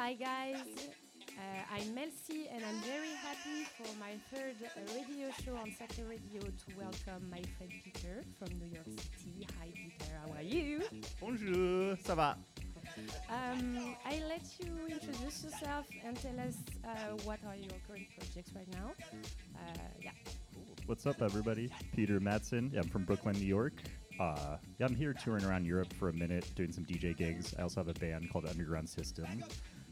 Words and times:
Hi 0.00 0.14
guys, 0.14 0.56
uh, 1.36 1.74
I'm 1.74 1.94
Mel 1.94 2.08
C 2.24 2.48
and 2.50 2.64
I'm 2.64 2.76
very 2.76 3.12
happy 3.20 3.68
for 3.76 3.86
my 3.98 4.12
third 4.32 4.56
radio 4.96 5.28
show 5.44 5.54
on 5.56 5.74
Sacred 5.78 6.08
Radio 6.08 6.40
to 6.40 6.78
welcome 6.78 7.28
my 7.30 7.42
friend 7.58 7.70
Peter 7.84 8.24
from 8.38 8.48
New 8.58 8.72
York 8.72 8.86
City. 8.86 9.46
Hi 9.60 9.68
Peter, 9.74 10.10
how 10.24 10.32
are 10.32 10.42
you? 10.42 10.80
Bonjour, 11.20 11.98
ça 12.02 12.16
va? 12.16 12.38
Um, 13.28 13.94
I'll 14.06 14.26
let 14.26 14.40
you 14.58 14.72
introduce 14.88 15.44
yourself 15.44 15.84
and 16.02 16.16
tell 16.16 16.40
us 16.48 16.56
uh, 16.82 17.22
what 17.24 17.40
are 17.46 17.56
your 17.56 17.76
current 17.86 18.06
projects 18.16 18.54
right 18.56 18.72
now. 18.72 18.92
Uh, 19.54 19.78
yeah. 20.00 20.12
What's 20.86 21.04
up, 21.04 21.20
everybody? 21.20 21.68
Peter 21.94 22.20
Matson. 22.20 22.70
Yeah, 22.72 22.80
I'm 22.80 22.88
from 22.88 23.04
Brooklyn, 23.04 23.36
New 23.38 23.44
York. 23.44 23.74
Uh, 24.18 24.56
yeah, 24.78 24.86
I'm 24.86 24.94
here 24.94 25.12
touring 25.12 25.44
around 25.44 25.66
Europe 25.66 25.92
for 25.92 26.08
a 26.08 26.12
minute, 26.14 26.50
doing 26.54 26.72
some 26.72 26.84
DJ 26.84 27.14
gigs. 27.14 27.54
I 27.58 27.62
also 27.62 27.80
have 27.80 27.88
a 27.88 27.98
band 28.00 28.30
called 28.30 28.46
Underground 28.46 28.88
System 28.88 29.26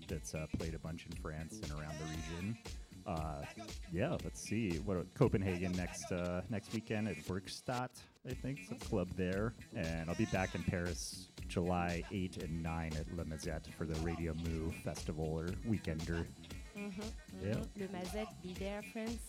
that's 0.09 0.35
uh, 0.35 0.47
played 0.59 0.75
a 0.75 0.79
bunch 0.79 1.07
in 1.07 1.12
France 1.23 1.61
and 1.62 1.71
around 1.73 1.95
the 1.98 2.05
region. 2.07 2.59
Uh, 3.07 3.43
yeah, 3.93 4.16
let's 4.25 4.41
see. 4.41 4.79
What 4.85 5.12
Copenhagen 5.15 5.73
next 5.73 6.11
uh, 6.12 6.43
next 6.51 6.73
weekend 6.75 7.09
at 7.09 7.16
Werkstatt, 7.27 7.89
I 8.29 8.35
think, 8.35 8.61
it's 8.63 8.73
a 8.73 8.89
club 8.89 9.09
there, 9.16 9.55
and 9.75 10.11
I'll 10.11 10.16
be 10.16 10.27
back 10.27 10.55
in 10.55 10.63
Paris 10.63 11.29
July 11.49 12.02
8 12.13 12.43
and 12.43 12.63
9 12.63 12.93
at 12.99 13.16
Le 13.16 13.25
Mazette 13.25 13.73
for 13.79 13.87
the 13.87 13.99
Radio 14.01 14.35
Moo 14.47 14.71
festival 14.85 15.25
or 15.25 15.47
weekender. 15.66 16.27
Mm-hmm, 16.77 17.01
Yeah. 17.43 17.55
Le 17.80 17.88
Mazette, 17.88 18.29
be 18.43 18.52
there, 18.59 18.83
friends. 18.93 19.21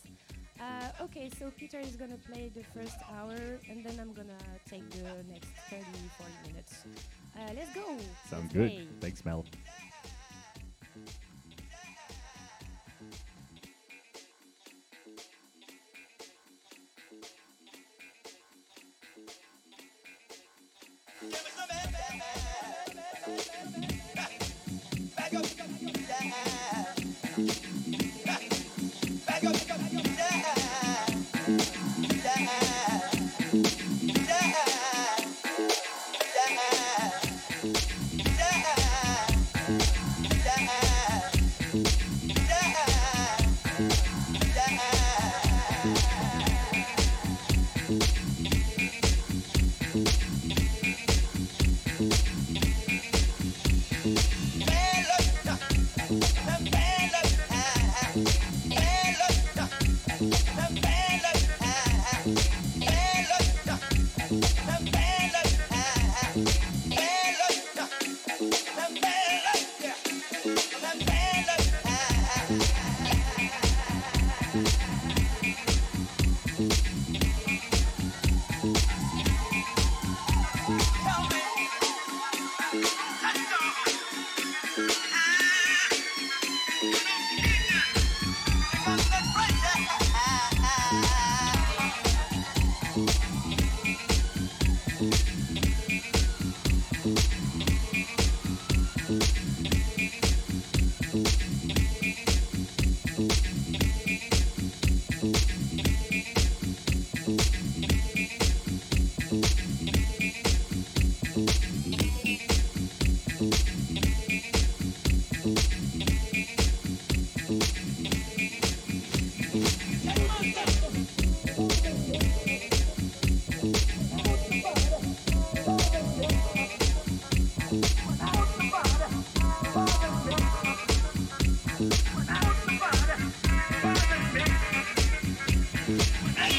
Uh, 0.59 0.90
okay, 1.04 1.30
so 1.40 1.50
Peter 1.58 1.80
is 1.80 1.96
gonna 1.96 2.18
play 2.30 2.52
the 2.54 2.64
first 2.78 2.98
hour, 3.16 3.38
and 3.70 3.86
then 3.86 3.98
I'm 3.98 4.12
gonna 4.12 4.36
take 4.70 4.90
the 4.90 5.23
next 5.32 5.48
30, 5.70 5.86
40 6.18 6.32
minutes. 6.52 6.84
Uh, 7.38 7.52
let's 7.56 7.73
go. 7.73 7.98
Sounds 8.30 8.52
good. 8.52 8.90
Thanks, 9.00 9.23
Mel. 9.23 9.46
Yeah. 11.05 11.28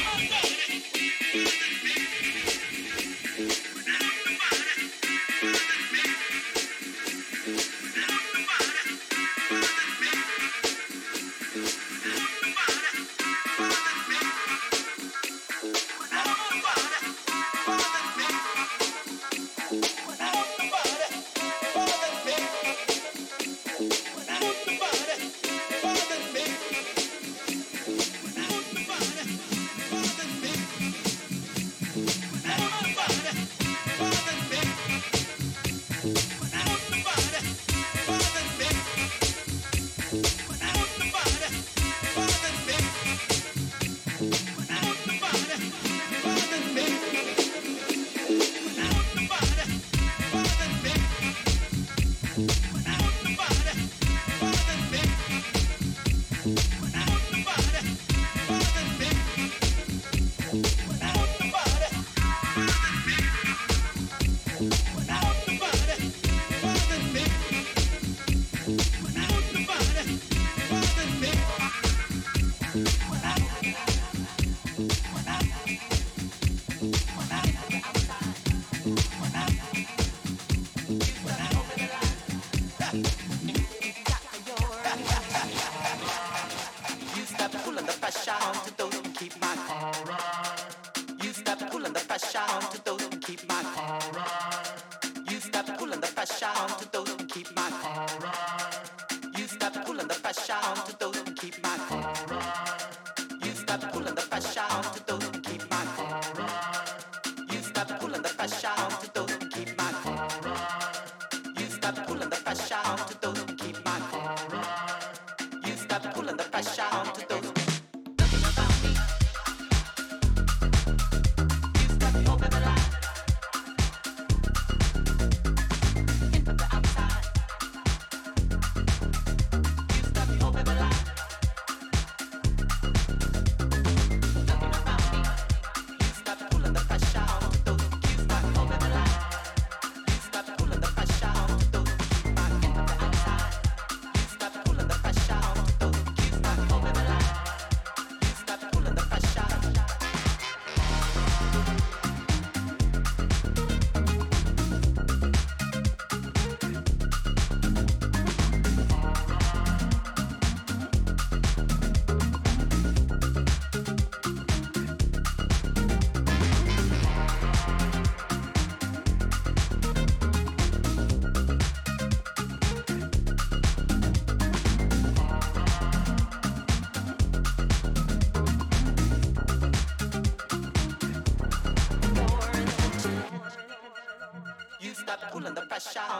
Monday. 0.03 0.50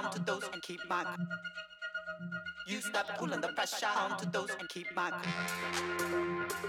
Pressure 0.01 0.07
onto 0.07 0.24
those 0.24 0.50
and 0.53 0.62
keep 0.62 0.80
my. 0.89 1.06
You 2.68 2.81
stop 2.81 3.07
pulling 3.18 3.42
the 3.42 3.48
pressure 3.50 3.88
onto 3.98 4.25
those 4.31 4.50
and 4.59 4.69
keep 4.69 4.95
my. 4.95 5.12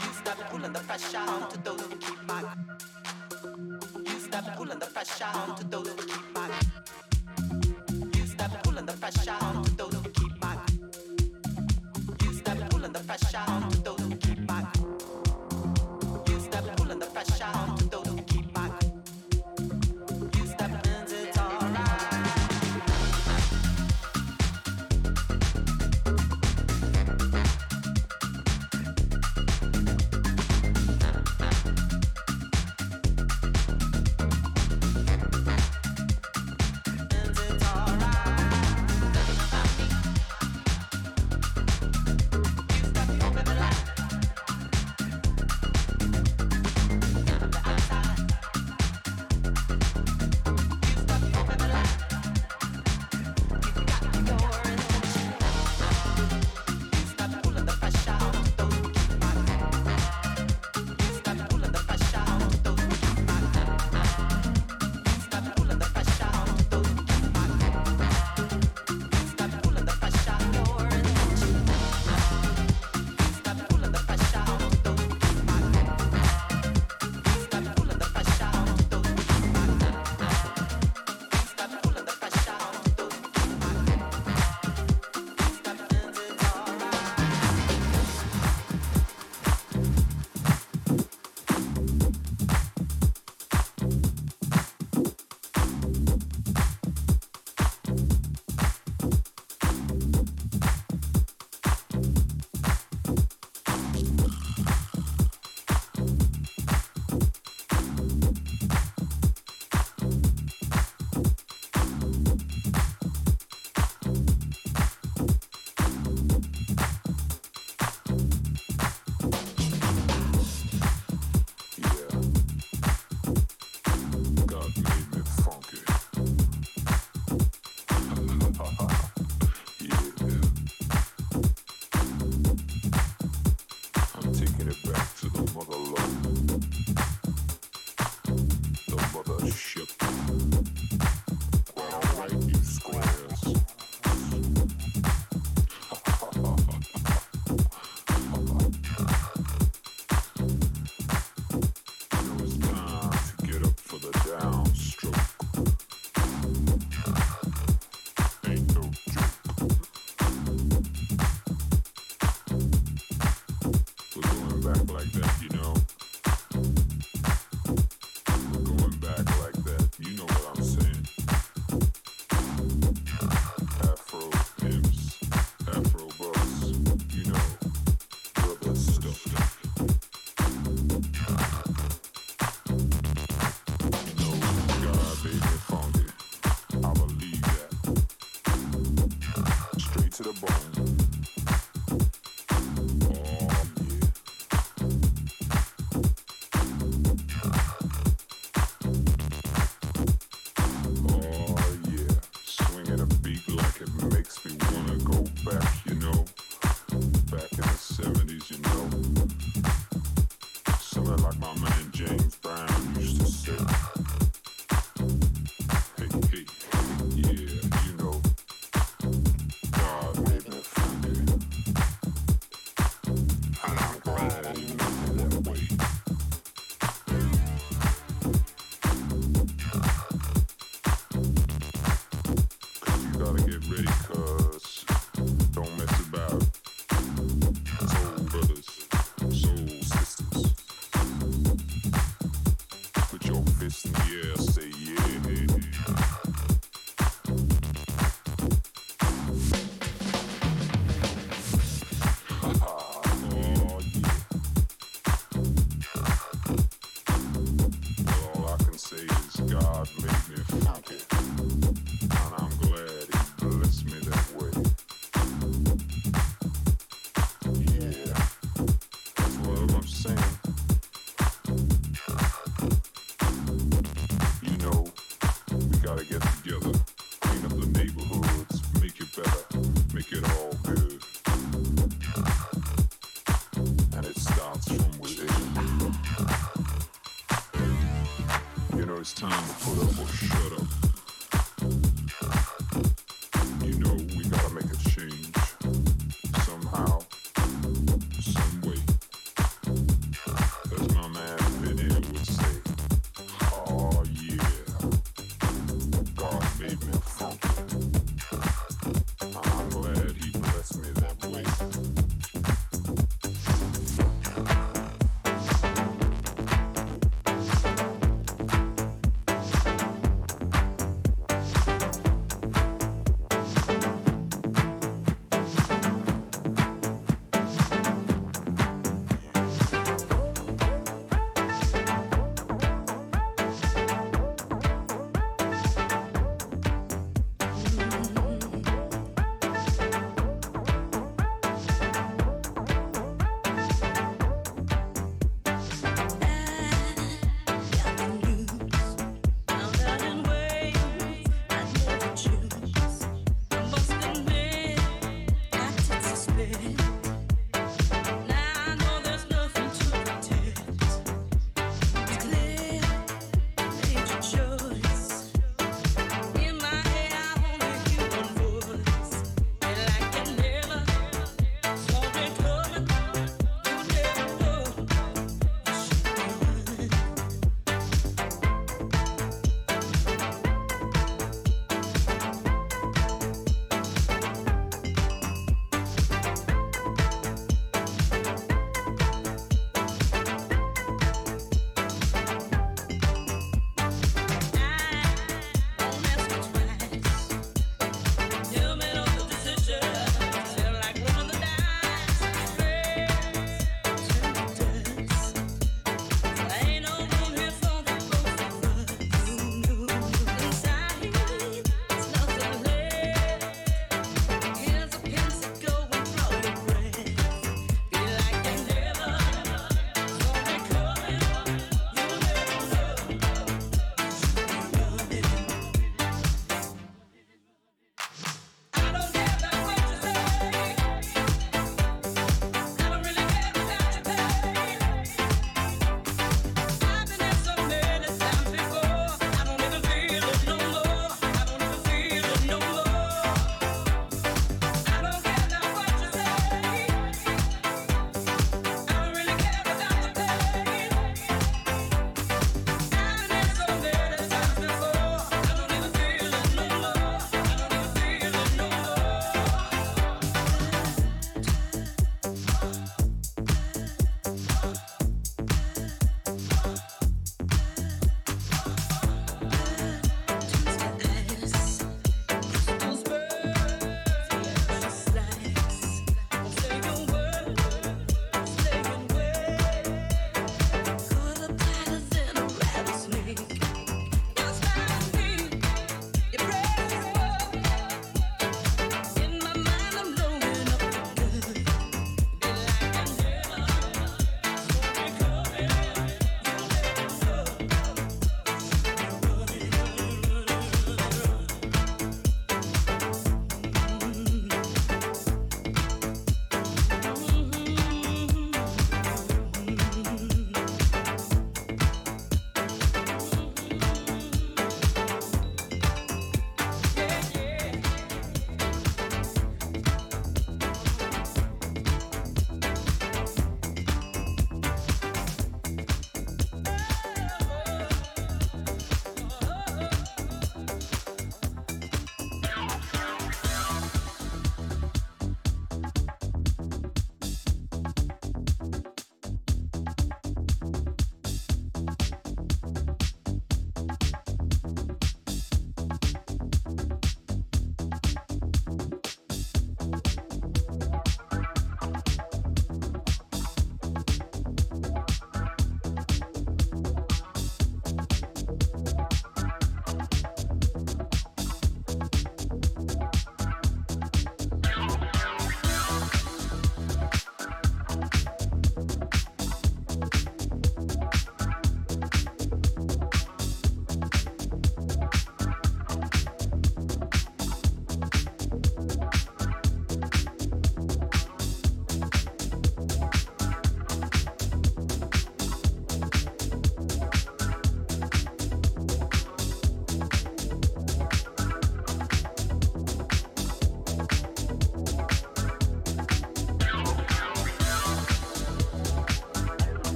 You 0.00 0.12
stop 0.12 0.38
pulling 0.50 0.72
the 0.72 0.80
pressure 0.80 1.18
onto 1.18 1.56
those 1.62 1.82
and 1.90 2.00
keep 2.00 2.22
my. 2.26 2.44
You 4.04 4.18
stop 4.20 4.56
pulling 4.56 4.78
the 4.78 4.86
pressure 4.86 5.24
onto 5.34 5.64
those 5.68 5.88
and 5.88 5.98
keep 5.98 6.34
my. 6.34 6.50
You 8.14 8.26
stop 8.26 8.62
pulling 8.62 8.86
the 8.86 8.92
pressure 8.92 9.36
onto 9.40 9.70
those 9.76 9.94
and 9.94 10.14
keep 10.14 10.40
my. 10.40 10.56
You 12.22 12.32
stop 12.34 12.70
pulling 12.70 12.92
the 12.92 13.00
pressure 13.00 13.44
onto 13.48 13.78
those 13.78 13.85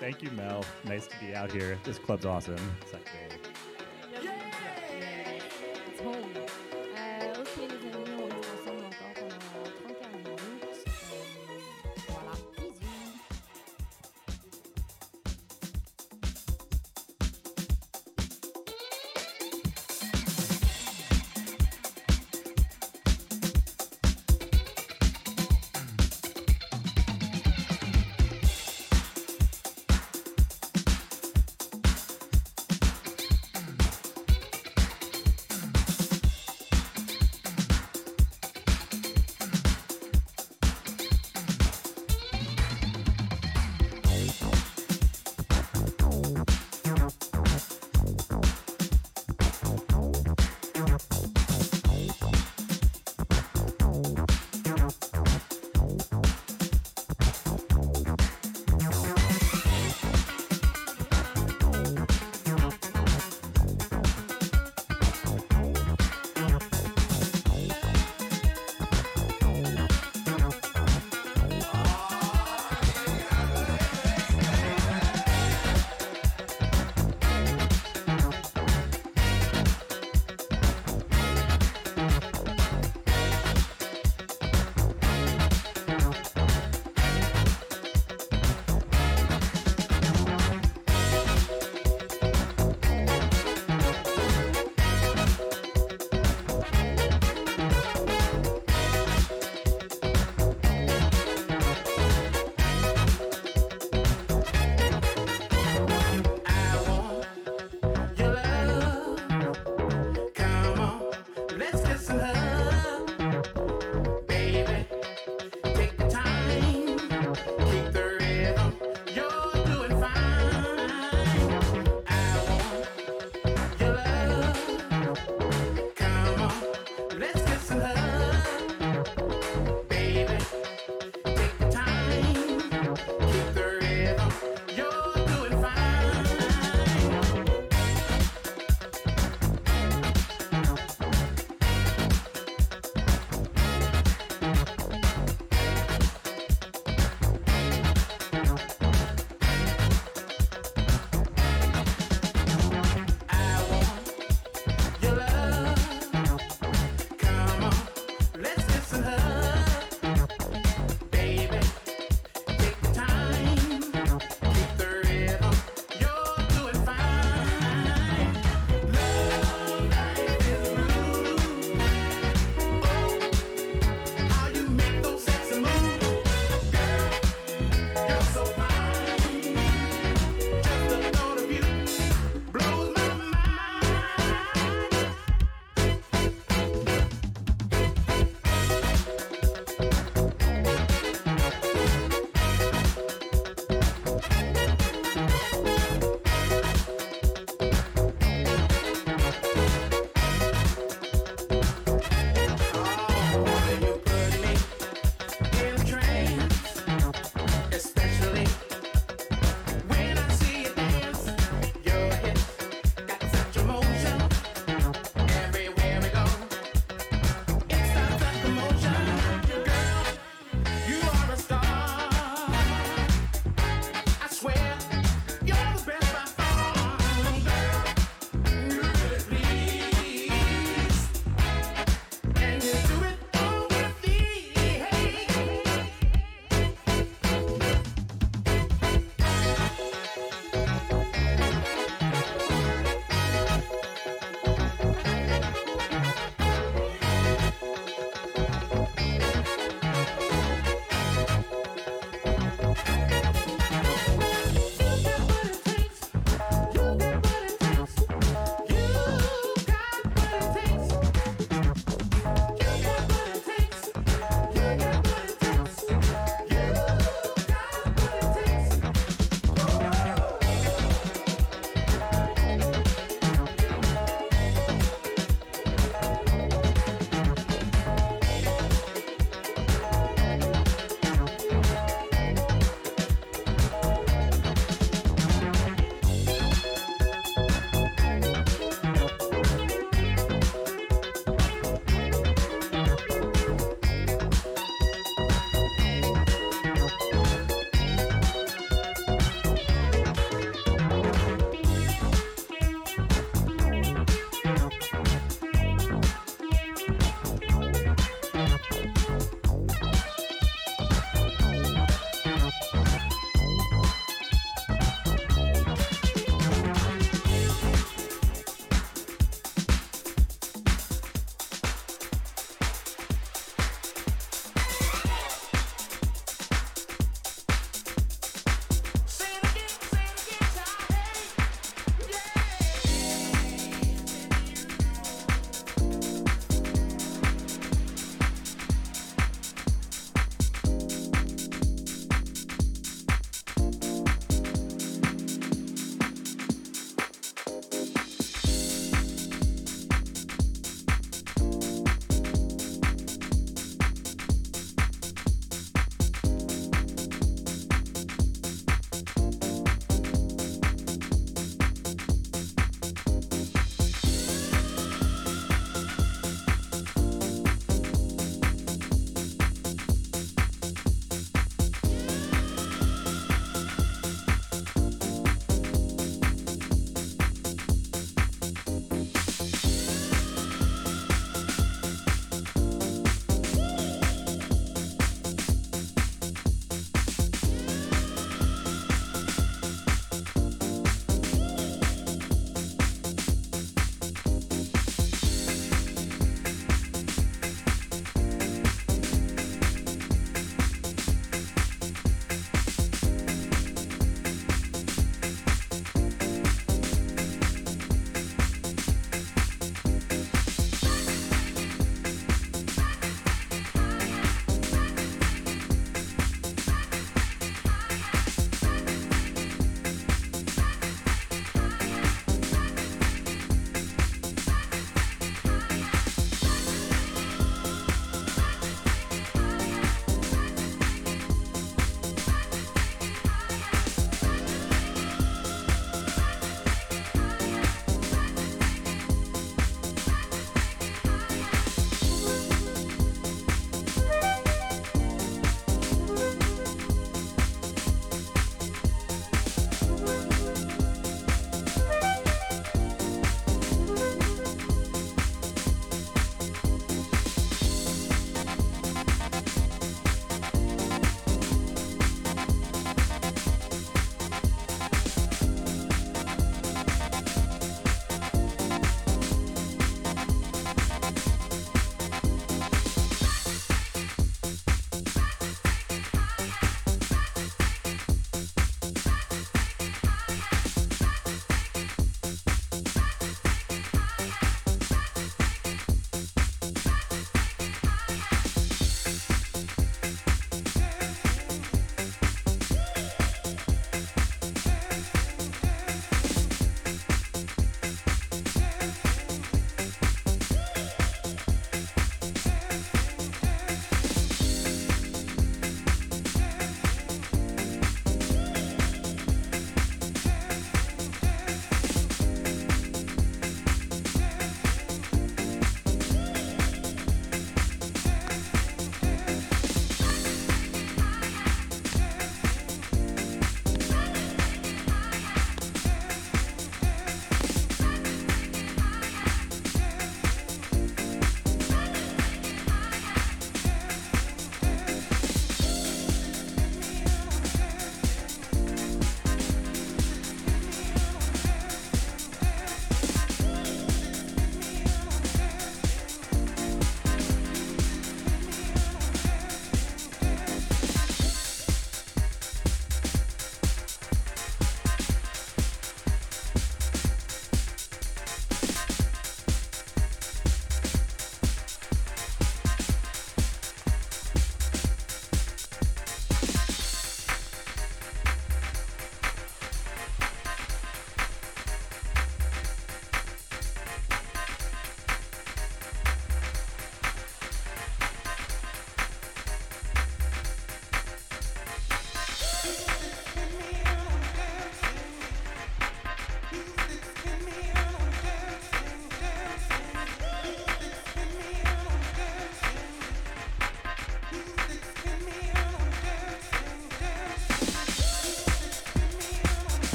Thank 0.00 0.22
you, 0.22 0.30
Mel. 0.30 0.64
Nice 0.84 1.06
to 1.08 1.20
be 1.20 1.34
out 1.34 1.52
here. 1.52 1.78
This 1.84 1.98
club's 1.98 2.24
awesome. 2.24 2.56
It's 2.80 2.94
like 2.94 3.06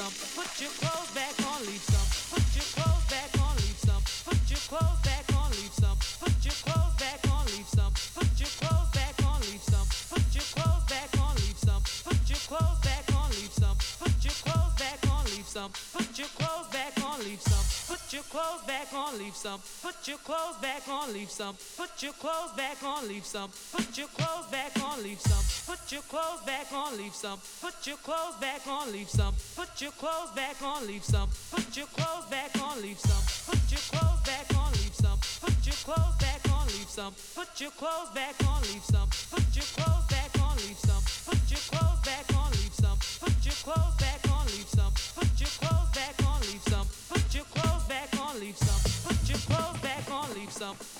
some, 0.00 0.12
put 0.32 0.48
your 0.60 0.70
clothes 0.80 1.10
back 1.12 1.36
on, 1.44 1.60
leave 1.68 1.84
some, 1.92 2.08
put 2.32 2.46
your 2.56 2.64
clothes 2.72 3.04
back 3.12 3.28
on, 3.44 3.52
leave 3.60 3.80
some, 3.84 4.02
put 4.24 4.40
your 4.48 4.62
clothes 4.70 5.00
back 5.04 5.28
on, 5.36 5.50
leave 5.60 5.74
some, 5.76 5.96
put 6.16 6.36
your 6.40 6.56
clothes 6.64 6.96
back 6.96 7.20
on, 7.28 7.44
leave 7.52 7.68
some, 7.68 7.92
put 8.16 8.32
your 8.40 8.48
clothes 8.60 8.88
back 8.96 9.16
on, 9.28 9.38
leave 9.44 9.60
some, 9.60 9.86
put 10.08 10.24
your 10.32 10.48
clothes 10.56 10.84
back 10.88 11.12
on, 11.20 11.36
leave 11.36 11.60
some, 11.60 11.82
put 12.04 12.20
your 12.32 12.40
clothes 12.48 12.80
back 12.80 13.04
on, 13.12 13.28
leave 13.28 13.52
some, 13.52 13.76
put 14.00 14.16
your 14.24 14.40
clothes 14.40 14.72
back 14.80 15.04
on, 15.12 15.20
leave 15.28 15.44
some, 15.44 15.68
put 15.92 16.16
your 16.16 16.32
clothes 16.40 16.68
back 16.72 16.96
on, 17.04 17.18
leave 17.20 17.42
some, 17.44 17.68
put 17.92 18.12
your 18.12 18.24
clothes 18.32 18.62
back 18.64 18.88
on, 18.96 19.18
leave 19.20 19.36
some, 19.36 19.60
put 19.84 20.08
your 20.08 20.18
clothes 20.24 20.56
back 20.64 20.88
on, 20.88 21.12
leave 21.12 21.30
some, 21.30 21.54
put 21.76 21.92
your 22.00 22.12
clothes 22.16 22.52
back 22.56 22.82
on, 22.82 23.08
leave 23.08 23.26
some, 23.26 23.50
put 23.72 23.98
your 23.98 24.08
clothes 24.16 24.48
back 24.48 24.72
on, 24.80 25.02
leave 25.02 25.20
some 25.20 25.59
Put 25.70 25.92
your 25.92 26.02
clothes 26.02 26.40
back 26.44 26.72
on, 26.72 26.98
leave 26.98 27.14
some. 27.14 27.38
Put 27.62 27.86
your 27.86 27.96
clothes 27.98 28.34
back 28.40 28.66
on, 28.66 28.90
leave 28.90 29.08
some. 29.08 29.32
Put 29.54 29.80
your 29.80 29.92
clothes 29.92 30.30
back 30.34 30.60
on, 30.62 30.84
leave 30.84 31.04
some. 31.04 31.28
Put 31.52 31.76
your 31.76 31.86
clothes 31.86 32.26
back 32.28 32.50
on, 32.60 32.82
leave 32.82 32.98
some. 32.98 33.22
Put 33.46 33.70
your 33.70 33.78
clothes 33.78 34.20
back 34.26 34.50
on, 34.56 34.72
leave 34.72 34.94
some. 34.94 35.18
Put 35.40 35.54
your 35.64 35.76
clothes 35.86 36.16
back 36.18 36.42
on, 36.50 36.66
leave 36.66 36.90
some. 36.90 37.14
Put 37.36 37.60
your 37.60 37.70
clothes 37.70 38.10
back 38.10 38.34
on, 38.48 38.62
leave 38.62 38.82
some. 38.82 39.08
Put 39.30 39.46
your 39.54 39.64
clothes 39.78 40.06
back 40.10 40.40
on, 40.42 40.56
leave 40.56 40.78
some. 40.78 41.02
Put 41.26 41.38
your 41.48 41.62
clothes 41.70 42.00
back 42.02 42.26
on, 42.34 42.50
leave 42.50 42.74
some. 42.74 42.98
Put 43.20 43.46
your 43.46 43.54
clothes 43.62 43.99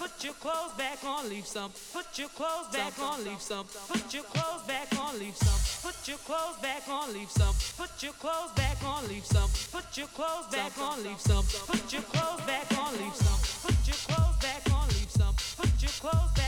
Put 0.01 0.24
your 0.24 0.32
clothes 0.32 0.72
back 0.78 1.05
on, 1.05 1.28
leave 1.28 1.47
some. 1.47 1.70
Put 1.93 2.18
your 2.18 2.31
clothes 2.31 2.68
back 2.72 2.98
on, 2.98 3.22
leave 3.22 3.43
some. 3.43 3.66
Put 3.86 4.14
your 4.14 4.22
clothes 4.22 4.62
back 4.66 4.89
on, 4.98 5.18
leave 5.18 5.36
some. 5.36 5.60
Put 5.82 6.09
your 6.09 6.16
clothes 6.16 6.56
back 6.62 6.89
on, 6.89 7.12
leave 7.12 7.31
some. 7.31 7.55
Put 7.77 8.02
your 8.02 8.14
clothes 8.14 8.51
back 8.56 8.82
on, 8.82 9.06
leave 9.09 9.27
some. 9.27 9.51
Put 9.70 9.98
your 9.98 10.06
clothes 10.06 10.47
back 10.51 10.78
on, 10.78 11.05
leave 11.05 11.20
some. 11.20 11.44
Put 11.66 11.93
your 11.93 12.02
clothes 12.02 12.40
back 12.47 12.78
on, 12.78 12.93
leave 12.97 13.14
some. 13.14 13.39
Put 13.60 13.86
your 13.86 13.97
clothes 14.09 14.39
back 14.40 14.72
on, 14.72 14.89
leave 14.89 15.10
some. 15.10 15.35
Put 15.59 15.82
your 15.82 15.93
clothes 16.01 16.39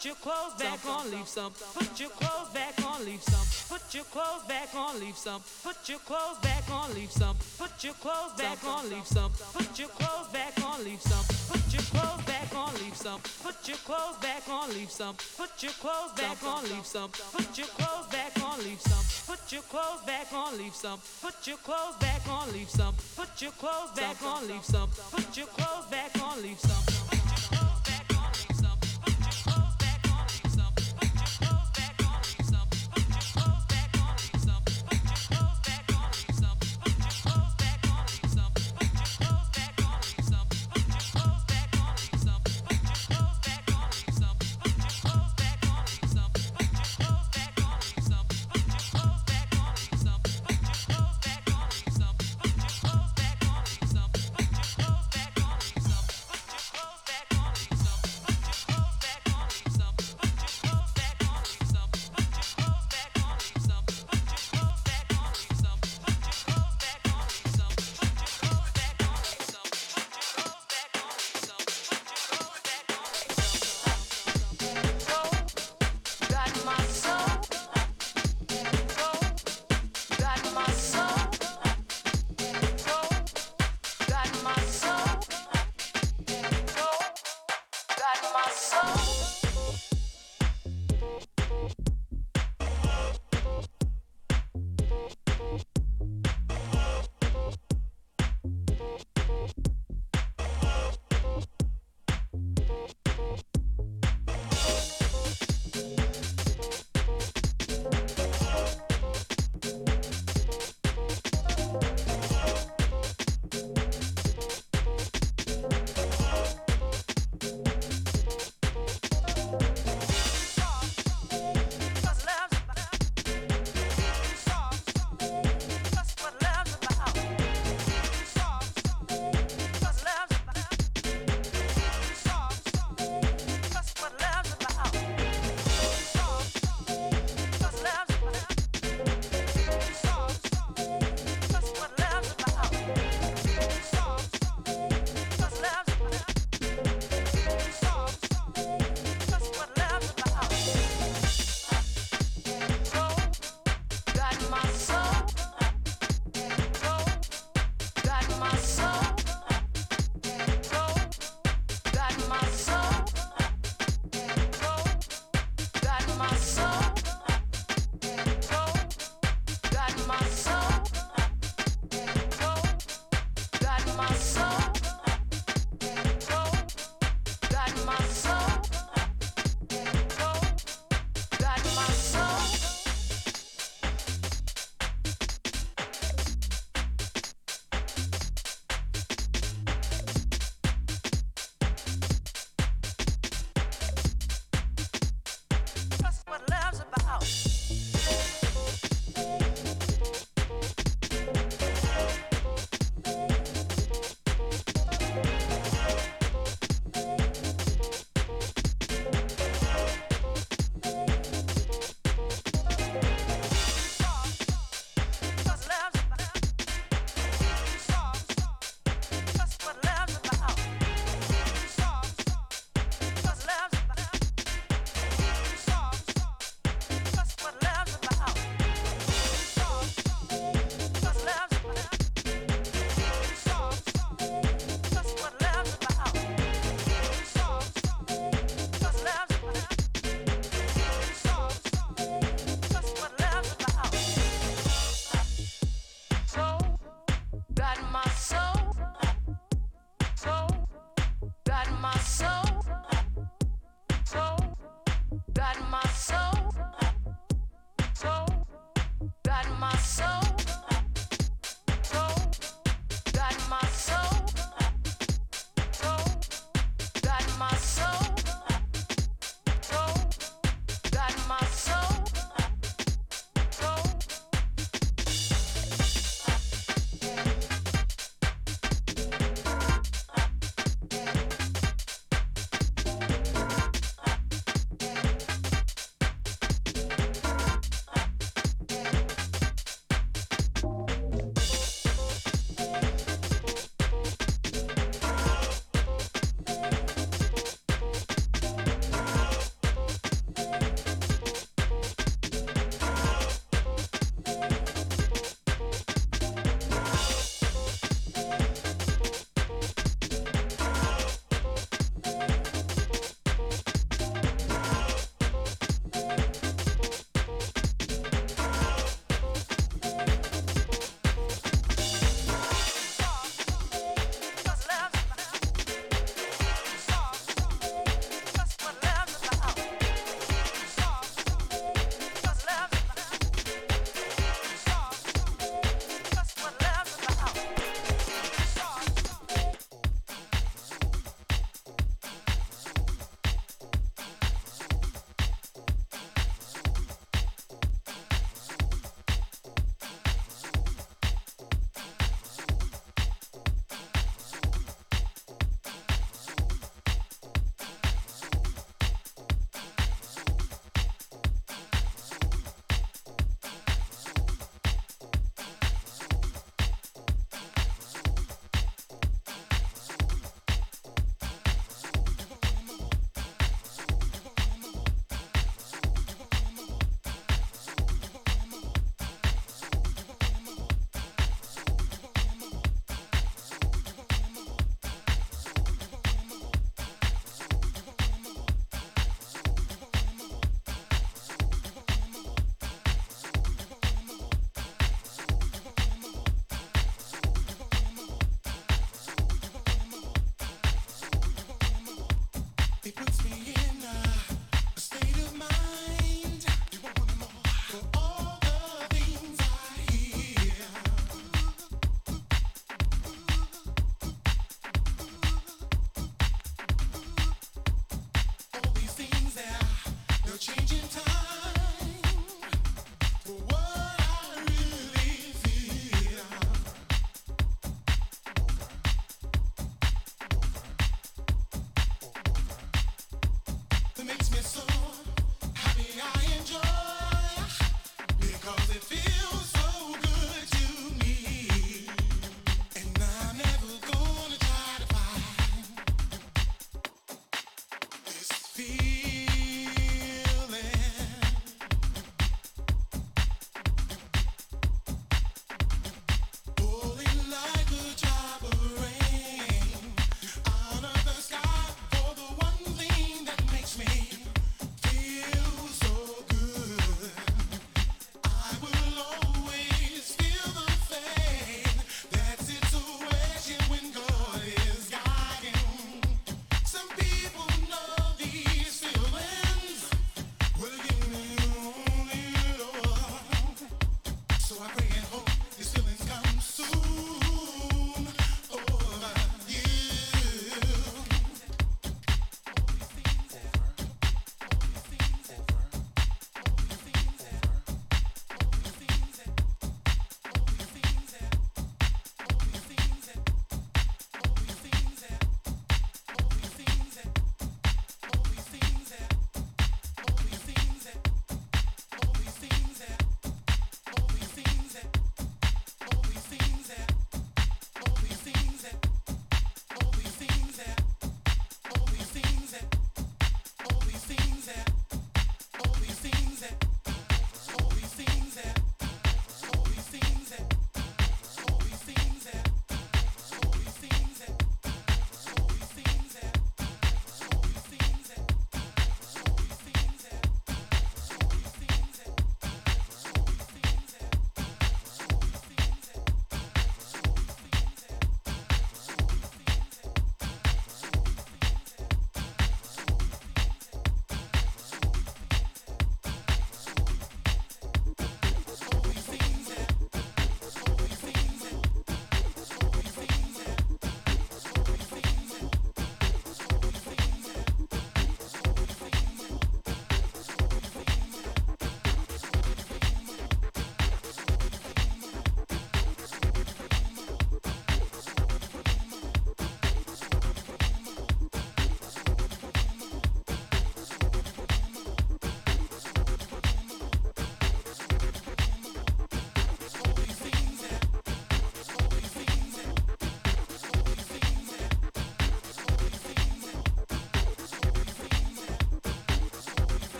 Put 0.00 0.06
your 0.06 0.14
clothes 0.14 0.54
back 0.58 0.86
on, 0.86 1.10
leave 1.10 1.28
some. 1.28 1.52
Put 1.74 2.00
your 2.00 2.08
clothes 2.08 2.48
back 2.54 2.72
on, 2.86 3.04
leave 3.04 3.22
some. 3.22 3.46
Put 3.68 3.94
your 3.94 4.04
clothes 4.04 4.44
back 4.48 4.74
on, 4.74 4.98
leave 4.98 5.14
some. 5.14 5.42
Put 5.62 5.76
your 5.90 5.98
clothes 5.98 6.38
back 6.40 6.70
on, 6.70 6.94
leave 6.94 7.12
some. 7.12 7.36
Put 7.58 7.84
your 7.84 7.92
clothes 7.92 8.32
back 8.38 8.64
on, 8.64 8.88
leave 8.88 9.04
some. 9.04 9.30
Put 9.52 9.78
your 9.78 9.88
clothes 9.90 10.32
back 10.32 10.56
on, 10.64 10.82
leave 10.84 11.02
some. 11.02 11.24
Put 11.52 11.68
your 11.70 11.82
clothes 11.82 12.24
back 12.24 12.54
on, 12.56 12.72
leave 12.80 12.96
some. 12.96 13.20
Put 13.44 13.68
your 13.68 13.76
clothes 13.76 14.16
back 14.24 14.48
on, 14.48 14.70
leave 14.72 14.90
some. 14.90 15.16
Put 15.36 15.62
your 15.62 15.72
clothes 15.72 16.12
back 16.16 16.42
on, 16.48 16.64
leave 16.64 16.86
some. 16.86 17.10
Put 17.36 17.58
your 17.58 17.66
clothes 17.76 18.06
back 18.08 18.40
on, 18.40 18.58
leave 18.64 18.80
some. 18.80 19.04
Put 19.28 19.52
your 19.52 19.62
clothes 19.68 20.00
back 20.06 20.32
on, 20.32 20.56
leave 20.56 20.74
some. 20.74 20.98
Put 21.20 21.46
your 21.46 21.58
clothes 21.58 21.96
back 22.00 22.26
on, 22.26 22.52
leave 22.54 22.70
some. 22.70 22.96
Put 23.16 23.42
your 23.42 23.52
clothes 23.52 23.90
back 24.00 24.22
on, 24.24 24.48
leave 24.48 24.64
some. 24.64 24.88
Put 25.12 25.36
your 25.36 25.46
clothes 25.46 25.86
back 25.90 26.22
on, 26.22 26.42
leave 26.42 26.58
some. 26.58 27.19